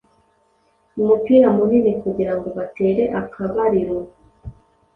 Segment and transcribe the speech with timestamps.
[1.01, 3.97] umupira munini kugira ngo batere akabariro.